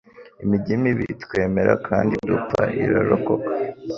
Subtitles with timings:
[0.43, 3.49] Imijyi mibi twemera kandi dupfa; irarokoka,